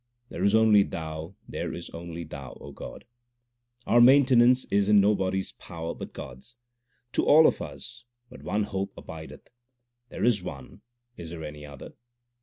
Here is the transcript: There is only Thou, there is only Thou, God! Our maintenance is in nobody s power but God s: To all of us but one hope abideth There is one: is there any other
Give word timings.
There 0.29 0.43
is 0.43 0.55
only 0.55 0.81
Thou, 0.81 1.35
there 1.47 1.71
is 1.71 1.91
only 1.91 2.23
Thou, 2.23 2.71
God! 2.73 3.05
Our 3.85 4.01
maintenance 4.01 4.65
is 4.71 4.89
in 4.89 4.95
nobody 4.95 5.41
s 5.41 5.51
power 5.51 5.93
but 5.93 6.11
God 6.11 6.37
s: 6.39 6.55
To 7.11 7.23
all 7.27 7.45
of 7.45 7.61
us 7.61 8.05
but 8.27 8.41
one 8.41 8.63
hope 8.63 8.93
abideth 8.97 9.51
There 10.09 10.23
is 10.23 10.41
one: 10.41 10.81
is 11.17 11.29
there 11.29 11.43
any 11.43 11.67
other 11.67 11.93